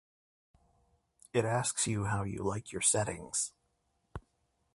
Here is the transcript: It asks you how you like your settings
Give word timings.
It 1.31 1.45
asks 1.45 1.85
you 1.85 2.05
how 2.05 2.23
you 2.23 2.41
like 2.43 2.71
your 2.71 2.81
settings 2.81 3.53